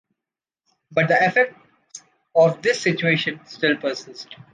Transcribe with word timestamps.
But 0.91 1.09
the 1.09 1.23
effects 1.27 2.01
of 2.35 2.59
this 2.63 2.81
situation 2.81 3.39
still 3.45 3.77
persist. 3.77 4.35